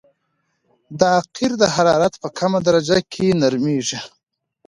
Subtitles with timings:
[1.01, 3.99] دا قیر د حرارت په کمه درجه کې نرمیږي